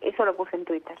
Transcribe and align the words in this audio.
eso 0.00 0.24
lo 0.24 0.36
puse 0.36 0.56
en 0.56 0.64
Twitter. 0.64 0.98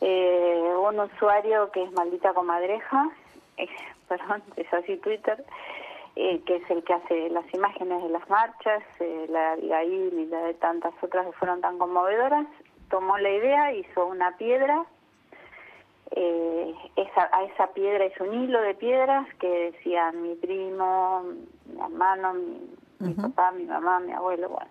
Eh, 0.00 0.74
un 0.78 1.00
usuario 1.00 1.70
que 1.72 1.82
es 1.82 1.92
maldita 1.92 2.32
comadreja, 2.32 3.10
eh, 3.56 3.68
perdón, 4.08 4.42
es 4.56 4.72
así 4.72 4.96
Twitter, 4.98 5.44
eh, 6.16 6.40
que 6.44 6.56
es 6.56 6.70
el 6.70 6.82
que 6.84 6.94
hace 6.94 7.30
las 7.30 7.52
imágenes 7.54 8.02
de 8.02 8.08
las 8.08 8.28
marchas, 8.28 8.82
eh, 8.98 9.26
la 9.28 9.56
de 9.56 9.74
Abigail 9.74 10.18
y 10.18 10.26
la 10.26 10.42
de 10.42 10.54
tantas 10.54 10.92
otras 11.02 11.26
que 11.26 11.32
fueron 11.32 11.60
tan 11.60 11.78
conmovedoras, 11.78 12.46
tomó 12.88 13.16
la 13.18 13.30
idea, 13.30 13.72
hizo 13.72 14.06
una 14.06 14.36
piedra, 14.36 14.84
eh, 16.12 16.74
esa, 16.96 17.28
a 17.32 17.44
esa 17.44 17.68
piedra 17.68 18.04
es 18.04 18.20
un 18.20 18.42
hilo 18.44 18.60
de 18.62 18.74
piedras 18.74 19.26
que 19.38 19.48
decían 19.72 20.22
mi 20.22 20.34
primo, 20.34 21.22
mi 21.66 21.80
hermano, 21.80 22.34
mi, 22.34 22.70
mi 22.98 23.14
papá, 23.22 23.50
mi 23.52 23.64
mamá, 23.64 24.00
mi 24.00 24.12
abuelo, 24.12 24.48
bueno. 24.48 24.70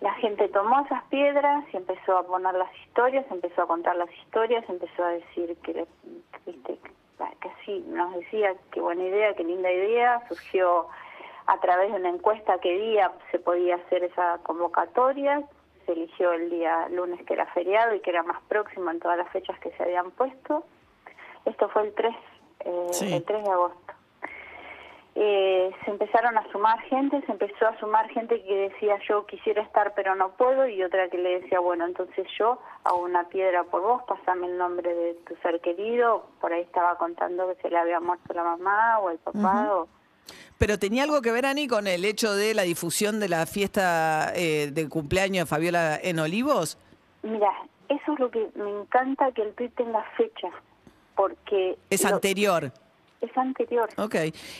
La 0.00 0.14
gente 0.14 0.48
tomó 0.50 0.80
esas 0.84 1.02
piedras 1.04 1.64
y 1.72 1.76
empezó 1.76 2.18
a 2.18 2.22
poner 2.26 2.54
las 2.54 2.72
historias, 2.86 3.26
empezó 3.30 3.62
a 3.62 3.66
contar 3.66 3.96
las 3.96 4.10
historias, 4.18 4.64
empezó 4.68 5.02
a 5.04 5.08
decir 5.10 5.56
que, 5.64 5.74
le- 5.74 5.86
viste, 6.46 6.78
que 7.40 7.48
así 7.48 7.84
nos 7.88 8.14
decía 8.14 8.54
qué 8.70 8.80
buena 8.80 9.02
idea, 9.02 9.34
qué 9.34 9.42
linda 9.42 9.70
idea. 9.72 10.22
Surgió 10.28 10.86
a 11.46 11.58
través 11.58 11.90
de 11.92 11.98
una 11.98 12.10
encuesta 12.10 12.58
qué 12.60 12.78
día 12.78 13.10
se 13.32 13.40
podía 13.40 13.74
hacer 13.74 14.04
esa 14.04 14.38
convocatoria. 14.44 15.42
Se 15.88 15.92
eligió 15.94 16.32
el 16.32 16.50
día 16.50 16.86
lunes 16.90 17.24
que 17.24 17.32
era 17.32 17.46
feriado 17.46 17.94
y 17.94 18.00
que 18.00 18.10
era 18.10 18.22
más 18.22 18.42
próximo 18.42 18.90
en 18.90 19.00
todas 19.00 19.16
las 19.16 19.30
fechas 19.30 19.58
que 19.60 19.70
se 19.70 19.82
habían 19.82 20.10
puesto. 20.10 20.64
Esto 21.46 21.70
fue 21.70 21.84
el 21.84 21.94
3, 21.94 22.14
eh, 22.60 22.86
Sí. 22.90 23.14
el 23.14 23.24
3 23.24 23.42
de 23.42 23.50
agosto 23.50 23.94
eh, 25.20 25.72
se 25.84 25.90
empezaron 25.90 26.38
a 26.38 26.46
sumar 26.52 26.78
gente, 26.82 27.20
se 27.22 27.32
empezó 27.32 27.66
a 27.66 27.76
sumar 27.80 28.08
gente 28.10 28.40
que 28.40 28.68
decía 28.68 28.98
yo 29.08 29.26
quisiera 29.26 29.62
estar 29.62 29.92
pero 29.94 30.14
no 30.14 30.30
puedo 30.36 30.68
y 30.68 30.80
otra 30.84 31.08
que 31.08 31.18
le 31.18 31.40
decía 31.40 31.58
bueno 31.58 31.86
entonces 31.86 32.24
yo 32.38 32.60
hago 32.84 33.00
una 33.00 33.24
piedra 33.24 33.64
por 33.64 33.82
vos, 33.82 34.02
pasame 34.04 34.46
el 34.46 34.56
nombre 34.56 34.94
de 34.94 35.14
tu 35.26 35.34
ser 35.36 35.60
querido, 35.60 36.26
por 36.40 36.52
ahí 36.52 36.60
estaba 36.60 36.96
contando 36.98 37.48
que 37.48 37.60
se 37.62 37.68
le 37.68 37.78
había 37.78 37.98
muerto 37.98 38.32
la 38.32 38.44
mamá 38.44 39.00
o 39.00 39.10
el 39.10 39.18
papá 39.18 39.74
o 39.74 39.88
Pero 40.58 40.78
tenía 40.78 41.04
algo 41.04 41.22
que 41.22 41.30
ver, 41.32 41.46
Ani, 41.46 41.68
con 41.68 41.86
el 41.86 42.04
hecho 42.04 42.34
de 42.34 42.52
la 42.54 42.62
difusión 42.62 43.20
de 43.20 43.28
la 43.28 43.46
fiesta 43.46 44.32
eh, 44.34 44.70
de 44.72 44.88
cumpleaños 44.88 45.42
de 45.44 45.46
Fabiola 45.46 45.98
en 46.02 46.18
Olivos. 46.18 46.76
mira, 47.22 47.50
eso 47.88 48.12
es 48.12 48.18
lo 48.18 48.30
que 48.30 48.48
me 48.56 48.80
encanta 48.80 49.30
que 49.32 49.42
el 49.42 49.54
tweet 49.54 49.70
tenga 49.70 50.04
fecha 50.16 50.48
porque 51.16 51.78
Es 51.90 52.02
lo- 52.04 52.14
anterior. 52.16 52.72
es 53.20 53.36
anterior. 53.36 53.88
Ok. 53.96 54.14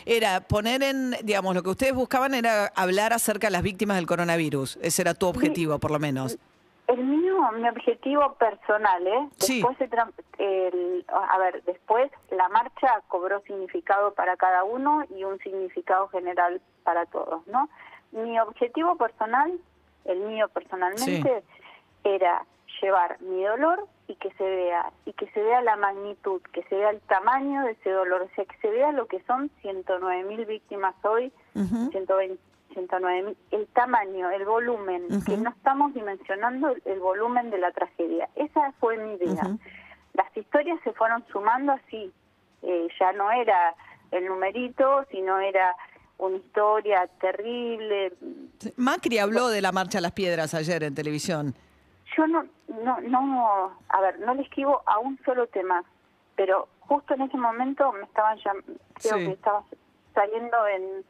Era 0.06 0.40
poner 0.40 0.82
en, 0.82 1.14
digamos, 1.22 1.54
lo 1.54 1.62
que 1.62 1.70
ustedes 1.70 1.94
buscaban 1.94 2.34
era 2.34 2.72
hablar 2.74 3.12
acerca 3.12 3.46
de 3.48 3.52
las 3.52 3.62
víctimas 3.62 3.96
del 3.96 4.06
coronavirus. 4.06 4.78
Ese 4.82 5.02
era 5.02 5.14
tu 5.14 5.26
objetivo, 5.26 5.78
por 5.78 5.90
lo 5.90 5.98
menos. 5.98 6.38
El 6.88 7.04
mío, 7.04 7.36
mi 7.52 7.68
objetivo 7.68 8.34
personal, 8.34 9.06
¿eh? 9.06 9.28
Sí. 9.38 9.56
Después, 9.62 9.76
se 9.78 9.88
tra- 9.90 10.10
el- 10.38 11.04
a 11.08 11.38
ver, 11.38 11.62
después 11.64 12.10
la 12.30 12.48
marcha 12.48 13.02
cobró 13.08 13.40
significado 13.42 14.14
para 14.14 14.36
cada 14.36 14.64
uno 14.64 15.04
y 15.14 15.22
un 15.24 15.38
significado 15.40 16.08
general 16.08 16.60
para 16.84 17.04
todos, 17.06 17.46
¿no? 17.46 17.68
Mi 18.12 18.40
objetivo 18.40 18.96
personal, 18.96 19.52
el 20.06 20.20
mío 20.20 20.48
personalmente, 20.48 21.44
era 22.04 22.44
llevar 22.80 23.20
mi 23.20 23.44
dolor 23.44 23.86
y 24.06 24.14
que 24.14 24.30
se 24.34 24.44
vea 24.44 24.90
y 25.04 25.12
que 25.12 25.26
se 25.32 25.42
vea 25.42 25.60
la 25.62 25.76
magnitud, 25.76 26.40
que 26.52 26.62
se 26.64 26.76
vea 26.76 26.90
el 26.90 27.00
tamaño 27.02 27.64
de 27.64 27.72
ese 27.72 27.90
dolor, 27.90 28.22
o 28.22 28.28
sea, 28.34 28.44
que 28.46 28.56
se 28.58 28.70
vea 28.70 28.92
lo 28.92 29.06
que 29.06 29.20
son 29.24 29.50
109 29.60 30.22
mil 30.24 30.46
víctimas 30.46 30.94
hoy, 31.04 31.30
120 31.90 32.38
109 32.72 33.22
mil, 33.22 33.36
el 33.50 33.66
tamaño, 33.68 34.30
el 34.30 34.44
volumen, 34.44 35.06
que 35.24 35.36
no 35.36 35.50
estamos 35.50 35.94
dimensionando 35.94 36.74
el, 36.84 37.00
volumen 37.00 37.50
de 37.50 37.58
la 37.58 37.70
tragedia. 37.72 38.28
Esa 38.36 38.72
fue 38.80 38.96
mi 38.98 39.14
idea. 39.14 39.42
Las 40.14 40.36
historias 40.36 40.78
se 40.84 40.92
fueron 40.92 41.24
sumando 41.32 41.72
así, 41.72 42.12
eh, 42.62 42.88
ya 42.98 43.12
no 43.12 43.30
era 43.30 43.74
el 44.10 44.26
numerito, 44.26 45.04
sino 45.10 45.38
era 45.38 45.74
una 46.18 46.36
historia 46.36 47.06
terrible. 47.20 48.12
Macri 48.76 49.18
habló 49.18 49.48
de 49.48 49.62
la 49.62 49.70
marcha 49.72 49.98
a 49.98 50.00
las 50.00 50.12
piedras 50.12 50.54
ayer 50.54 50.82
en 50.82 50.94
televisión. 50.94 51.54
Yo 52.16 52.26
no, 52.26 52.44
no, 52.82 53.00
no, 53.02 53.78
a 53.88 54.00
ver, 54.00 54.18
no 54.20 54.34
le 54.34 54.42
escribo 54.42 54.82
a 54.86 54.98
un 54.98 55.18
solo 55.24 55.46
tema, 55.46 55.84
pero 56.34 56.68
justo 56.80 57.14
en 57.14 57.22
ese 57.22 57.36
momento 57.36 57.92
me 57.92 58.02
estaban 58.02 58.38
llam- 58.38 58.64
creo 58.94 59.18
Sí. 59.18 59.24
que 59.26 59.32
estaba 59.32 59.62
saliendo 60.14 60.66
en 60.66 61.04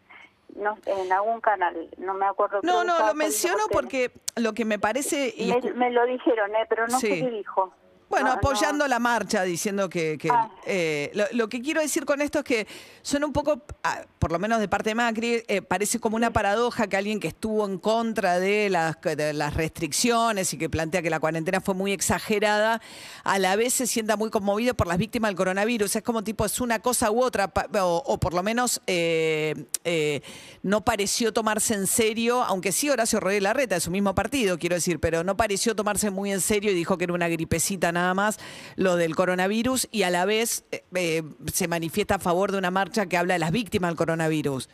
no, 0.59 0.77
en 0.87 1.13
algún 1.13 1.41
canal, 1.41 1.89
no 1.99 2.15
me 2.15 2.27
acuerdo. 2.27 2.61
No, 2.63 2.85
no, 2.85 2.99
lo 3.07 3.15
menciono 3.15 3.65
porque 3.71 4.11
lo 4.37 4.53
que 4.53 4.65
me 4.65 4.79
parece... 4.79 5.33
y 5.37 5.53
Me, 5.53 5.73
me 5.73 5.91
lo 5.91 6.05
dijeron, 6.07 6.55
eh, 6.57 6.67
pero 6.69 6.87
no 6.89 6.99
Sí. 6.99 7.07
sé 7.09 7.21
qué 7.21 7.31
dijo. 7.31 7.73
Bueno, 8.09 8.29
No, 8.29 8.33
apoyando 8.35 8.85
no. 8.85 8.89
la 8.89 8.99
marcha, 8.99 9.43
diciendo 9.43 9.89
que... 9.89 10.17
que, 10.19 10.29
Ah. 10.31 10.51
eh, 10.67 11.11
lo, 11.15 11.25
lo 11.33 11.49
que 11.49 11.61
quiero 11.61 11.81
decir 11.81 12.05
con 12.05 12.21
esto 12.21 12.39
es 12.41 12.45
que 12.45 12.67
suena 13.03 13.27
un 13.27 13.33
poco, 13.33 13.63
ah, 13.83 14.03
por 14.19 14.33
lo 14.33 14.39
menos 14.39 14.61
de 14.61 14.69
parte 14.69 14.91
de 14.91 14.95
Macri, 14.95 15.43
eh, 15.49 15.63
parece 15.63 15.99
como 15.99 16.17
una 16.17 16.33
paradoja 16.33 16.87
que 16.87 16.97
alguien 16.97 17.21
que 17.21 17.29
estuvo 17.29 17.67
en 17.67 17.79
contra 17.79 18.39
de 18.39 18.69
las, 18.71 19.01
de 19.01 19.33
las 19.33 19.55
restricciones 19.55 20.53
y 20.53 20.59
que 20.59 20.69
plantea 20.71 21.03
que 21.03 21.11
la 21.11 21.21
cuarentena 21.21 21.61
fue 21.61 21.75
muy 21.75 21.93
exagerada, 21.93 22.81
a 23.25 23.39
la 23.39 23.57
vez 23.57 23.75
se 23.75 23.87
sienta 23.87 24.17
muy 24.17 24.31
conmovido 24.31 24.75
por 24.75 24.87
las 24.87 24.99
víctimas 24.99 25.31
del 25.31 25.37
coronavirus. 25.37 25.97
Es 25.97 26.03
como 26.03 26.23
tipo, 26.25 26.45
es 26.45 26.61
una 26.61 26.79
cosa 26.81 27.11
u 27.11 27.23
otra, 27.23 27.53
o, 27.81 28.03
o 28.07 28.19
por 28.19 28.33
lo 28.35 28.43
menos 28.43 28.81
eh, 28.87 30.21
no 30.63 30.85
pareció 30.85 31.33
tomarse 31.33 31.75
en 31.75 31.87
serio, 31.87 32.43
aunque 32.45 32.73
sí 32.73 32.91
Horacio 32.91 33.21
Rodríguez 33.21 33.43
Larreta, 33.43 33.75
de 33.77 33.81
su 33.81 33.91
mismo 33.91 34.15
partido, 34.15 34.59
quiero 34.59 34.77
decir, 34.77 35.01
pero 35.01 35.25
no 35.25 35.37
pareció 35.37 35.75
tomarse 35.75 36.11
muy 36.11 36.33
en 36.33 36.41
serio 36.41 36.71
y 36.71 36.75
dijo 36.75 36.97
que 36.99 37.05
era 37.05 37.13
una 37.13 37.29
gripecita 37.29 37.93
nada 37.99 38.15
más 38.15 38.39
lo 38.77 38.97
del 38.97 39.15
coronavirus 39.15 39.89
y 39.91 40.05
a 40.05 40.11
la 40.11 40.25
vez 40.25 40.67
eh, 40.73 40.85
eh, 40.95 41.23
se 41.53 41.69
manifiesta 41.69 42.17
a 42.17 42.19
favor 42.19 42.53
de 42.53 42.59
una 42.59 42.71
marcha 42.71 43.07
que 43.07 43.17
habla 43.17 43.35
de 43.35 43.41
las 43.41 43.53
víctimas 43.53 43.91
del 43.91 43.99
coronavirus. 43.99 44.69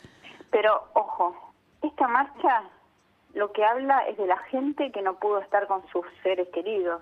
Pero, 0.51 0.87
ojo, 0.93 1.53
esta 1.81 2.07
marcha 2.07 2.63
lo 3.33 3.51
que 3.51 3.65
habla 3.65 3.99
es 4.07 4.17
de 4.17 4.27
la 4.27 4.37
gente 4.37 4.91
que 4.91 5.01
no 5.01 5.19
pudo 5.19 5.39
estar 5.39 5.67
con 5.67 5.85
sus 5.89 6.05
seres 6.23 6.47
queridos. 6.53 7.01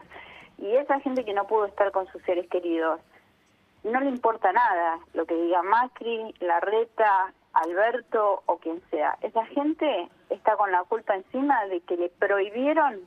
Y 0.58 0.76
esa 0.76 1.00
gente 1.00 1.24
que 1.26 1.34
no 1.34 1.46
pudo 1.46 1.66
estar 1.66 1.92
con 1.92 2.08
sus 2.12 2.22
seres 2.24 2.48
queridos, 2.50 3.00
no 3.84 4.00
le 4.00 4.10
importa 4.10 4.52
nada 4.52 5.00
lo 5.14 5.26
que 5.26 5.36
diga 5.36 5.62
Macri, 5.62 6.34
Larreta, 6.40 7.34
Alberto 7.54 8.44
o 8.46 8.58
quien 8.58 8.82
sea. 8.90 9.18
Esa 9.22 9.46
gente 9.46 10.10
está 10.30 10.56
con 10.56 10.72
la 10.72 10.84
culpa 10.84 11.16
encima 11.16 11.66
de 11.66 11.82
que 11.82 11.98
le 11.98 12.10
prohibieron 12.10 13.02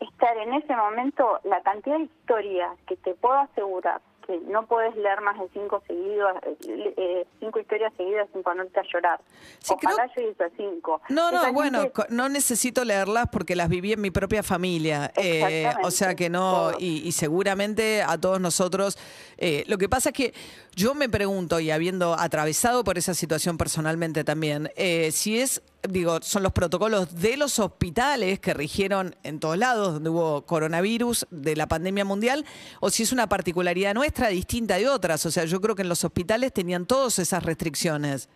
estar 0.00 0.36
en 0.36 0.54
ese 0.54 0.74
momento 0.74 1.40
la 1.44 1.62
cantidad 1.62 1.96
de 1.96 2.04
historias 2.04 2.78
que 2.86 2.96
te 2.96 3.14
puedo 3.14 3.34
asegurar 3.34 4.00
que 4.26 4.38
no 4.48 4.66
puedes 4.66 4.94
leer 4.96 5.20
más 5.20 5.38
de 5.38 5.48
cinco 5.52 5.82
seguidos, 5.86 6.30
eh, 6.44 6.94
eh, 6.96 7.26
cinco 7.40 7.60
historias 7.60 7.92
seguidas 7.96 8.28
sin 8.32 8.42
ponerte 8.42 8.80
a 8.80 8.82
llorar. 8.92 9.20
Sí, 9.60 9.74
Ojalá 9.74 10.08
creo- 10.14 10.26
llegues 10.26 10.40
a 10.40 10.50
cinco. 10.56 11.00
No, 11.08 11.30
no, 11.30 11.40
Esa 11.42 11.50
bueno, 11.52 11.80
gente- 11.82 12.02
no 12.10 12.28
necesito 12.28 12.84
leerlas 12.84 13.26
porque 13.30 13.54
las 13.56 13.68
viví 13.68 13.92
en 13.92 14.00
mi 14.00 14.10
propia 14.10 14.42
familia. 14.42 15.12
Eh, 15.16 15.70
o 15.82 15.90
sea 15.90 16.14
que 16.14 16.28
no, 16.30 16.72
y 16.78 17.12
seguramente 17.12 18.02
a 18.02 18.18
todos 18.18 18.40
nosotros. 18.40 18.98
eh, 19.38 19.64
lo 19.68 19.76
que 19.76 19.86
pasa 19.88 20.08
es 20.08 20.14
que 20.14 20.34
yo 20.74 20.94
me 20.94 21.08
pregunto, 21.10 21.60
y 21.60 21.70
habiendo 21.70 22.14
atravesado 22.18 22.84
por 22.84 22.96
esa 22.98 23.12
situación 23.14 23.58
personalmente 23.58 24.24
también, 24.24 24.70
eh, 24.76 25.10
si 25.12 25.38
es, 25.38 25.62
digo, 25.88 26.20
son 26.22 26.42
los 26.42 26.52
protocolos 26.52 27.20
de 27.20 27.36
los 27.36 27.58
hospitales 27.58 28.40
que 28.40 28.54
rigieron 28.54 29.14
en 29.22 29.38
todos 29.40 29.58
lados 29.58 29.92
donde 29.94 30.08
hubo 30.10 30.42
coronavirus 30.46 31.26
de 31.30 31.54
la 31.54 31.66
pandemia 31.66 32.04
mundial, 32.06 32.46
o 32.80 32.88
si 32.88 33.02
es 33.02 33.12
una 33.12 33.26
particularidad 33.28 33.94
nuestra 33.94 34.15
distinta 34.28 34.76
de 34.76 34.88
otras. 34.88 35.24
O 35.26 35.30
sea, 35.30 35.44
yo 35.44 35.60
creo 35.60 35.74
que 35.74 35.82
en 35.82 35.88
los 35.88 36.04
hospitales 36.04 36.52
tenían 36.52 36.86
todas 36.86 37.18
esas 37.18 37.44
restricciones. 37.44 38.28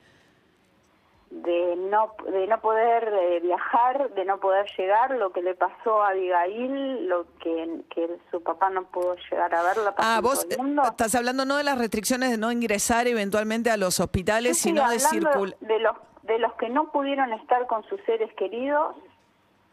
de 1.31 1.77
no 1.77 2.15
de 2.31 2.47
no 2.49 2.61
poder 2.61 3.09
eh, 3.09 3.41
viajar, 3.41 4.13
de 4.15 4.25
no 4.25 4.39
poder 4.41 4.67
llegar, 4.77 5.13
lo 5.13 5.33
que 5.33 5.43
le 5.43 5.55
pasó 5.55 6.03
a 6.03 6.09
Abigail, 6.11 7.09
lo 7.09 7.25
que, 7.39 7.83
que 7.89 8.19
su 8.31 8.43
papá 8.43 8.69
no 8.71 8.85
pudo 8.85 9.17
llegar 9.31 9.55
a 9.55 9.63
verla 9.63 9.95
Ah, 9.97 10.21
vos 10.23 10.41
todo 10.41 10.49
el 10.51 10.55
eh, 10.55 10.63
mundo. 10.63 10.83
estás 10.83 11.15
hablando 11.15 11.45
no 11.45 11.57
de 11.57 11.65
las 11.65 11.79
restricciones 11.79 12.31
de 12.31 12.37
no 12.39 12.51
ingresar 12.53 13.07
eventualmente 13.07 13.71
a 13.71 13.77
los 13.77 14.01
hospitales, 14.01 14.59
sino 14.59 14.89
de 14.91 14.99
circular. 14.99 15.57
de 15.61 15.79
los 15.79 15.97
de 16.25 16.39
los 16.39 16.53
que 16.55 16.69
no 16.69 16.93
pudieron 16.93 17.33
estar 17.33 17.67
con 17.67 17.83
sus 17.89 18.01
seres 18.03 18.33
queridos, 18.35 18.95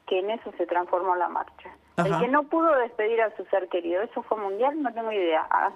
que 0.07 0.19
en 0.19 0.31
eso 0.31 0.51
se 0.57 0.65
transformó 0.65 1.15
la 1.15 1.27
marcha. 1.27 1.76
Ajá. 1.99 2.15
El 2.17 2.21
que 2.21 2.27
no 2.27 2.43
pudo 2.43 2.75
despedir 2.77 3.19
a 3.21 3.35
su 3.35 3.43
ser 3.45 3.67
querido, 3.69 4.03
¿eso 4.03 4.21
fue 4.21 4.37
mundial? 4.37 4.79
No 4.83 4.93
tengo 4.93 5.11
idea. 5.11 5.47
Ah, 5.49 5.71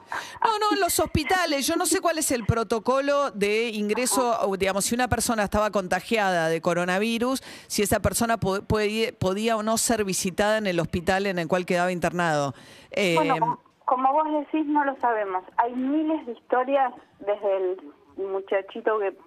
No, 0.46 0.60
no, 0.60 0.74
en 0.76 0.80
los 0.80 1.00
hospitales. 1.00 1.66
Yo 1.66 1.76
no 1.76 1.88
sé 1.88 2.00
cuál 2.00 2.20
es 2.20 2.30
el 2.32 2.46
protocolo 2.46 3.32
de 3.32 3.70
ingreso, 3.70 4.38
digamos, 4.58 4.86
si 4.86 4.94
una 4.94 5.08
persona 5.08 5.44
estaba 5.44 5.72
contagiada 5.72 6.48
de 6.48 6.62
coronavirus, 6.62 7.42
si 7.66 7.82
esa 7.82 8.00
persona 8.02 8.38
po- 8.38 8.62
puede- 8.62 9.14
podía 9.14 9.58
o 9.58 9.64
no 9.64 9.80
ser 9.80 10.06
visitada 10.06 10.60
en 10.60 10.68
el 10.68 10.80
hospital 10.80 11.26
en 11.26 11.40
el 11.40 11.48
cual 11.48 11.66
quedaba 11.66 11.92
internado. 11.92 12.54
Eh, 12.92 13.16
Bueno, 13.16 13.38
como, 13.40 13.60
como 13.86 14.14
vos 14.14 14.28
decís, 14.46 14.68
no 14.68 14.86
lo 14.86 14.96
sabemos. 15.00 15.44
Hay 15.58 15.74
miles 15.74 16.24
de 16.28 16.34
historias 16.34 16.94
desde 17.20 17.58
el 17.58 17.94
muchachito 18.18 19.00
que, 19.00 19.18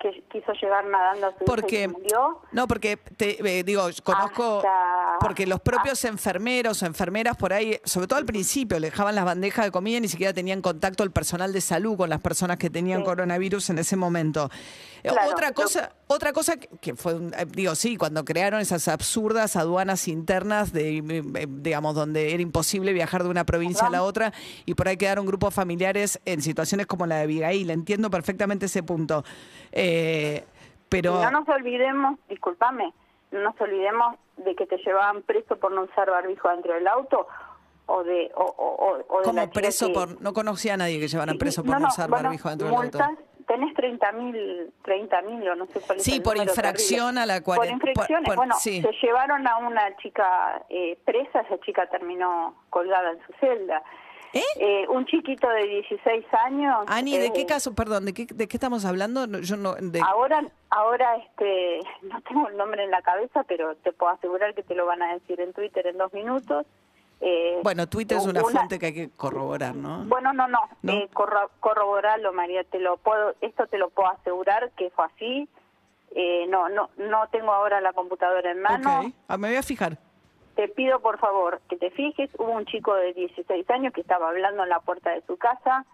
que 0.00 0.22
quiso 0.30 0.52
llegar 0.52 0.84
nadando 0.86 1.26
a 1.26 1.30
su 1.36 1.42
y 1.42 1.46
porque 1.46 1.78
se 1.80 1.88
murió. 1.88 2.40
no 2.52 2.68
porque 2.68 2.96
te 2.96 3.58
eh, 3.58 3.64
digo 3.64 3.82
conozco 4.04 4.58
Hasta- 4.58 5.18
porque 5.20 5.46
los 5.46 5.60
propios 5.60 6.04
enfermeros 6.04 6.82
o 6.82 6.86
enfermeras 6.86 7.36
por 7.36 7.52
ahí 7.52 7.80
sobre 7.84 8.06
todo 8.06 8.18
al 8.18 8.24
principio 8.26 8.78
le 8.78 8.90
dejaban 8.90 9.14
las 9.16 9.24
bandejas 9.24 9.64
de 9.64 9.70
comida 9.72 9.98
y 9.98 10.02
ni 10.02 10.08
siquiera 10.08 10.32
tenían 10.32 10.62
contacto 10.62 11.02
el 11.02 11.10
personal 11.10 11.52
de 11.52 11.60
salud 11.60 11.96
con 11.96 12.08
las 12.10 12.20
personas 12.20 12.58
que 12.58 12.70
tenían 12.70 13.00
Sí. 13.00 13.04
coronavirus 13.06 13.70
en 13.70 13.78
ese 13.78 13.96
momento 13.96 14.50
Eh, 15.04 15.10
Claro, 15.10 15.30
otra 15.30 15.52
cosa 15.52 15.92
otra 16.08 16.32
cosa 16.32 16.56
que, 16.56 16.68
que 16.80 16.94
fue 16.96 17.14
eh, 17.14 17.46
digo 17.50 17.74
sí 17.76 17.96
cuando 17.96 18.24
crearon 18.24 18.60
esas 18.60 18.88
absurdas 18.88 19.54
aduanas 19.56 20.06
internas 20.08 20.72
de 20.72 21.02
digamos 21.48 21.94
donde 21.94 22.32
era 22.34 22.42
imposible 22.42 22.92
viajar 22.92 23.22
de 23.24 23.28
una 23.30 23.44
provincia 23.44 23.86
a 23.86 23.90
la 23.90 24.02
otra 24.02 24.32
y 24.66 24.74
por 24.74 24.88
ahí 24.88 24.96
quedaron 24.96 25.24
grupos 25.26 25.54
familiares 25.54 26.20
en 26.24 26.40
situaciones 26.42 26.86
como 26.86 27.06
la 27.06 27.16
de 27.16 27.22
Abigail 27.22 27.70
entiendo 27.70 28.10
perfectamente 28.10 28.66
ese 28.66 28.82
punto 28.84 29.24
Eh, 29.70 29.87
pero 30.88 31.18
Y 31.20 31.22
no 31.24 31.30
nos 31.30 31.48
olvidemos, 31.48 32.18
discúlpame, 32.28 32.92
no 33.30 33.40
nos 33.40 33.60
olvidemos 33.60 34.16
de 34.38 34.54
que 34.54 34.66
te 34.66 34.76
llevaban 34.78 35.22
preso 35.22 35.56
por 35.58 35.72
no 35.72 35.82
usar 35.82 36.10
barbijo 36.10 36.48
dentro 36.48 36.74
del 36.74 36.86
auto 36.86 37.26
o 37.86 38.04
de 38.04 38.30
o, 38.34 38.42
o, 38.44 38.98
o- 39.08 39.22
de 39.42 39.46
chica 39.46 39.60
preso 39.60 39.86
que- 39.88 39.92
por 39.94 40.20
no 40.22 40.32
conocía 40.32 40.74
a 40.74 40.76
nadie 40.76 41.00
que 41.00 41.08
llevaran 41.08 41.36
preso 41.38 41.62
por 41.62 41.72
No, 41.74 41.80
no, 41.80 41.86
no, 41.86 41.92
usar 41.92 42.08
bueno, 42.08 42.24
barbijo 42.24 42.48
dentro 42.50 42.66
del 42.68 42.76
auto 42.76 42.98
multas, 42.98 43.18
tenés 43.46 43.74
30 43.74 44.12
mil 44.12 44.72
30 44.84 45.22
mil 45.22 45.48
o 45.48 45.54
no 45.56 45.66
sé 45.66 45.80
cuál 45.80 45.98
es 45.98 46.04
Sí, 46.04 46.16
el 46.16 46.22
por 46.22 46.36
infracción 46.36 47.14
terrible. 47.14 47.20
a 47.22 47.26
la 47.26 47.40
por 47.42 47.56
cuaren- 47.56 47.72
infracciones 47.72 48.24
por- 48.26 48.34
por- 48.34 48.36
bueno 48.36 48.54
sí. 48.60 48.82
se 48.82 48.92
llevaron 49.02 49.46
a 49.46 49.56
una 49.58 49.96
chica 49.96 50.62
eh, 50.68 50.98
presa 51.04 51.40
esa 51.40 51.58
chica 51.60 51.86
terminó 51.88 52.54
colgada 52.70 53.10
en 53.12 53.18
su 53.26 53.32
celda 53.40 53.82
¿Eh? 54.34 54.42
Eh, 54.56 54.86
un 54.88 55.06
chiquito 55.06 55.48
de 55.48 55.66
16 55.66 56.26
años 56.44 56.84
Ani, 56.88 57.16
¿de 57.16 57.26
eh, 57.26 57.32
qué 57.34 57.46
caso, 57.46 57.74
perdón, 57.74 58.04
de 58.04 58.12
qué, 58.12 58.26
de 58.26 58.46
qué 58.46 58.56
estamos 58.58 58.84
hablando? 58.84 59.26
No, 59.26 59.38
yo 59.38 59.56
no, 59.56 59.74
de- 59.74 60.02
Ahora, 60.04 60.42
ahora 60.70 61.16
este, 61.16 61.80
no 62.02 62.20
tengo 62.22 62.48
el 62.48 62.56
nombre 62.56 62.84
en 62.84 62.90
la 62.90 63.00
cabeza, 63.02 63.44
pero 63.44 63.74
te 63.76 63.92
puedo 63.92 64.12
asegurar 64.12 64.54
que 64.54 64.62
te 64.62 64.74
lo 64.74 64.84
van 64.86 65.02
a 65.02 65.14
decir 65.14 65.40
en 65.40 65.52
Twitter 65.52 65.86
en 65.86 65.96
dos 65.98 66.12
minutos. 66.12 66.66
Eh, 67.20 67.58
bueno, 67.64 67.88
Twitter 67.88 68.18
es 68.18 68.24
una, 68.26 68.42
una- 68.42 68.50
fuente 68.50 68.78
que 68.78 68.86
hay 68.86 68.94
que 68.94 69.10
corroborar, 69.10 69.74
¿no? 69.74 70.04
Bueno, 70.04 70.32
no, 70.32 70.46
no, 70.46 70.58
¿No? 70.82 70.92
Eh, 70.92 71.08
corro- 71.12 71.50
corroborarlo, 71.60 72.32
María, 72.32 72.62
te 72.64 72.78
lo 72.78 72.96
puedo, 72.98 73.34
esto 73.40 73.66
te 73.66 73.76
lo 73.78 73.88
puedo 73.90 74.08
asegurar 74.10 74.70
que 74.76 74.90
fue 74.90 75.06
así. 75.06 75.48
Eh, 76.14 76.46
no, 76.48 76.68
no, 76.68 76.90
no 76.96 77.26
tengo 77.30 77.52
ahora 77.52 77.80
la 77.80 77.92
computadora 77.92 78.50
en 78.50 78.62
mano. 78.62 79.00
Ok. 79.00 79.12
Ah, 79.26 79.36
me 79.36 79.48
voy 79.48 79.56
a 79.56 79.62
fijar. 79.62 79.98
Te 80.58 80.66
pido 80.66 80.98
por 80.98 81.20
favor 81.20 81.60
que 81.68 81.76
te 81.76 81.92
fijes, 81.92 82.30
hubo 82.36 82.50
un 82.50 82.66
chico 82.66 82.92
de 82.92 83.12
16 83.12 83.70
años 83.70 83.92
que 83.92 84.00
estaba 84.00 84.28
hablando 84.28 84.64
en 84.64 84.68
la 84.68 84.80
puerta 84.80 85.10
de 85.10 85.22
su 85.22 85.36
casa, 85.36 85.86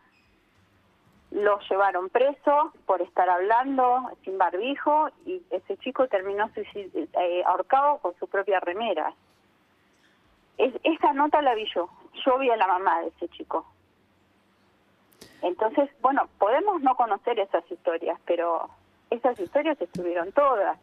lo 1.33 1.61
llevaron 1.69 2.09
preso 2.09 2.73
por 2.87 3.03
estar 3.03 3.29
hablando 3.29 4.11
sin 4.25 4.39
barbijo 4.39 5.11
y 5.27 5.43
ese 5.51 5.77
chico 5.77 6.09
terminó 6.09 6.51
eh, 6.57 7.43
ahorcado 7.45 7.99
con 7.99 8.15
su 8.19 8.27
propia 8.27 8.59
remera. 8.59 9.13
Es, 10.57 10.73
esa 10.83 11.13
nota 11.13 11.43
la 11.43 11.55
vi 11.55 11.67
yo, 11.75 11.91
yo 12.25 12.39
vi 12.39 12.49
a 12.49 12.57
la 12.57 12.67
mamá 12.67 13.03
de 13.03 13.09
ese 13.09 13.29
chico. 13.29 13.67
Entonces, 15.43 15.91
bueno, 16.01 16.27
podemos 16.39 16.81
no 16.81 16.95
conocer 16.97 17.39
esas 17.39 17.71
historias, 17.71 18.19
pero 18.25 18.71
esas 19.11 19.39
historias 19.39 19.79
estuvieron 19.79 20.33
todas. 20.33 20.79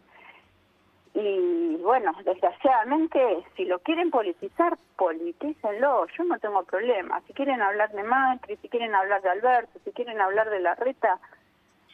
Y 1.24 1.78
bueno, 1.78 2.14
desgraciadamente, 2.26 3.20
si 3.56 3.66
lo 3.66 3.80
quieren 3.80 4.10
politizar, 4.10 4.78
politícenlo. 4.98 6.08
Yo 6.18 6.24
no 6.24 6.40
tengo 6.40 6.64
problema. 6.64 7.22
Si 7.28 7.34
quieren 7.34 7.62
hablar 7.62 7.92
de 7.92 8.04
Macri, 8.04 8.58
si 8.58 8.70
quieren 8.70 8.96
hablar 8.96 9.22
de 9.22 9.30
Alberto, 9.30 9.80
si 9.84 9.92
quieren 9.92 10.20
hablar 10.20 10.50
de 10.50 10.60
la 10.60 10.76
reta, 10.76 11.20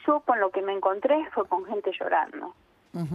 yo 0.05 0.21
con 0.21 0.39
lo 0.39 0.51
que 0.51 0.61
me 0.61 0.73
encontré 0.73 1.27
fue 1.33 1.45
con 1.47 1.65
gente 1.65 1.91
llorando. 1.99 2.53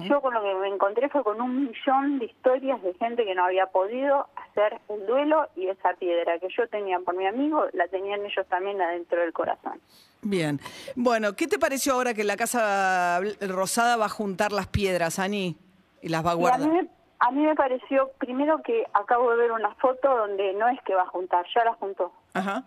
Yo 0.08 0.20
con 0.20 0.32
lo 0.32 0.42
que 0.42 0.54
me 0.54 0.68
encontré 0.68 1.08
fue 1.08 1.24
con 1.24 1.40
un 1.40 1.64
millón 1.64 2.20
de 2.20 2.26
historias 2.26 2.80
de 2.82 2.94
gente 2.94 3.24
que 3.24 3.34
no 3.34 3.44
había 3.44 3.66
podido 3.66 4.28
hacer 4.36 4.78
el 4.88 5.04
duelo 5.06 5.48
y 5.56 5.66
esa 5.66 5.94
piedra 5.94 6.38
que 6.38 6.46
yo 6.56 6.68
tenía 6.68 7.00
por 7.00 7.16
mi 7.16 7.26
amigo, 7.26 7.64
la 7.72 7.88
tenían 7.88 8.20
ellos 8.20 8.46
también 8.48 8.80
adentro 8.80 9.20
del 9.20 9.32
corazón. 9.32 9.80
Bien. 10.20 10.60
Bueno, 10.94 11.34
¿qué 11.34 11.48
te 11.48 11.58
pareció 11.58 11.94
ahora 11.94 12.14
que 12.14 12.22
la 12.22 12.36
Casa 12.36 13.20
Rosada 13.40 13.96
va 13.96 14.06
a 14.06 14.08
juntar 14.08 14.52
las 14.52 14.68
piedras, 14.68 15.18
Ani? 15.18 15.56
Y 16.02 16.08
las 16.08 16.24
va 16.24 16.30
a 16.30 16.34
Y 16.34 16.36
a 16.36 16.38
guardar. 16.40 16.68
mí, 16.68 16.88
a 17.20 17.30
mí 17.30 17.42
me 17.42 17.54
pareció, 17.54 18.10
primero 18.18 18.60
que 18.62 18.84
acabo 18.92 19.30
de 19.30 19.36
ver 19.36 19.52
una 19.52 19.74
foto 19.76 20.14
donde 20.16 20.52
no 20.54 20.68
es 20.68 20.80
que 20.82 20.94
va 20.94 21.02
a 21.02 21.06
juntar, 21.06 21.46
ya 21.54 21.64
la 21.64 21.74
juntó. 21.74 22.12
Ajá. 22.34 22.64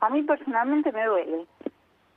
A 0.00 0.10
mí 0.10 0.22
personalmente 0.22 0.92
me 0.92 1.04
duele. 1.04 1.46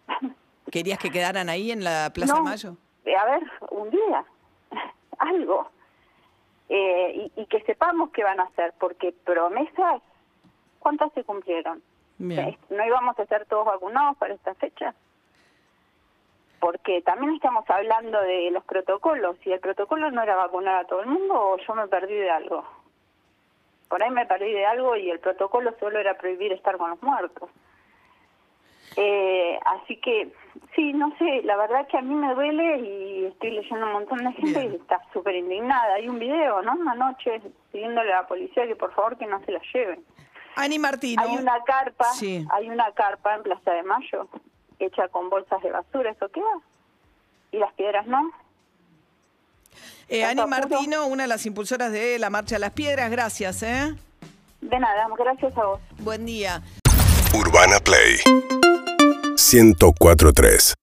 ¿Querías 0.72 1.00
que 1.00 1.10
quedaran 1.12 1.50
ahí 1.50 1.72
en 1.72 1.84
la 1.84 2.12
Plaza 2.14 2.34
No, 2.36 2.44
Mayo? 2.44 2.76
eh, 3.06 3.16
A 3.16 3.26
ver, 3.26 3.42
un 3.72 3.90
día, 3.90 4.26
algo. 5.20 5.70
Eh, 6.70 7.32
y, 7.36 7.42
y 7.42 7.46
que 7.48 7.62
sepamos 7.64 8.12
qué 8.12 8.24
van 8.24 8.40
a 8.40 8.44
hacer, 8.44 8.74
porque 8.80 9.12
promesas, 9.26 10.02
¿cuántas 10.80 11.12
se 11.14 11.24
cumplieron? 11.24 11.82
Bien. 12.20 12.50
Eh, 12.50 12.60
¿No 12.70 12.86
íbamos 12.86 13.18
a 13.18 13.24
estar 13.24 13.46
todos 13.46 13.66
vacunados 13.66 14.18
para 14.18 14.34
esta 14.36 14.54
fecha? 14.56 14.94
Porque 16.60 17.02
también 17.02 17.36
estamos 17.36 17.64
hablando 17.70 18.20
de 18.22 18.52
los 18.52 18.64
protocolos. 18.66 19.38
Si 19.44 19.52
el 19.52 19.60
protocolo 19.60 20.12
no 20.12 20.22
era 20.22 20.36
vacunar 20.36 20.84
a 20.84 20.88
todo 20.88 21.02
el 21.02 21.08
mundo, 21.08 21.34
o 21.34 21.58
yo 21.58 21.76
me 21.76 21.88
perdí 21.88 22.16
de 22.16 22.30
algo. 22.30 22.66
Por 23.88 24.04
ahí 24.04 24.12
me 24.12 24.26
perdí 24.26 24.52
de 24.52 24.66
algo 24.66 24.96
y 24.96 25.10
el 25.10 25.20
protocolo 25.20 25.74
solo 25.80 26.00
era 26.00 26.18
prohibir 26.18 26.52
estar 26.52 26.78
con 26.78 26.90
los 26.92 27.02
muertos. 27.02 27.50
Eh, 28.96 29.60
así 29.66 29.98
que, 29.98 30.32
sí, 30.76 30.94
no 30.94 31.16
sé, 31.18 31.42
la 31.44 31.56
verdad 31.56 31.88
que 31.88 31.98
a 31.98 32.02
mí 32.02 32.14
me 32.14 32.34
duele 32.34 32.80
y 32.80 33.26
estoy 33.26 33.52
leyendo 33.52 33.86
un 33.86 33.94
montón 33.94 34.18
de 34.20 34.32
gente 34.34 34.60
Bien. 34.60 34.72
que 34.72 34.78
está 34.78 35.00
súper 35.14 35.36
indignada. 35.36 35.94
Hay 35.94 36.10
un 36.10 36.20
video, 36.20 36.62
¿no? 36.62 36.78
Anoche 36.90 37.42
pidiéndole 37.72 38.12
a 38.14 38.22
la 38.22 38.28
policía 38.28 38.68
que 38.68 38.76
por 38.76 38.94
favor 38.94 39.18
que 39.18 39.26
no 39.28 39.40
se 39.46 39.52
la 39.52 39.62
lleven. 39.74 40.04
Ani 40.56 40.80
Martino. 40.80 41.22
Hay 41.24 41.38
una 41.38 41.64
carpa, 41.64 42.06
Sí. 42.14 42.46
hay 42.52 42.70
una 42.70 42.92
carpa 42.92 43.36
en 43.36 43.44
Plaza 43.44 43.72
de 43.72 43.84
Mayo 43.84 44.28
hecha 44.80 45.08
con 45.10 45.30
bolsas 45.30 45.62
de 45.62 45.72
basura, 45.72 46.12
¿eso 46.12 46.30
qué 46.30 46.42
va? 46.42 46.62
¿Y 47.52 47.58
las 47.58 47.74
piedras 47.74 48.08
no? 48.08 48.32
Eh, 50.08 50.24
Ani. 50.26 50.42
Martino, 50.48 51.06
una 51.08 51.24
de 51.24 51.30
las 51.30 51.46
impulsoras 51.46 51.92
de 51.92 52.18
la 52.18 52.30
Marcha 52.30 52.56
de 52.56 52.60
las 52.60 52.72
Piedras. 52.72 53.12
Gracias, 53.12 53.62
¿eh? 53.64 53.96
De 54.62 54.80
nada, 54.80 55.08
gracias 55.18 55.56
a 55.58 55.66
vos. 55.66 55.80
Buen 56.00 56.26
día. 56.26 56.62
Urbana 57.34 57.80
Play 57.80 58.18
1043 59.38 60.79